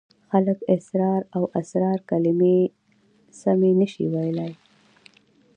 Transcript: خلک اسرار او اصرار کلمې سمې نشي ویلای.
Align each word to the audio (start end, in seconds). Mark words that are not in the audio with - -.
خلک 0.29 0.59
اسرار 0.75 1.21
او 1.35 1.43
اصرار 1.59 1.99
کلمې 2.09 2.57
سمې 3.41 3.71
نشي 3.79 4.05
ویلای. 4.13 4.53